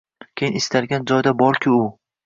[0.41, 1.89] Keyin istalgan joyda borku u.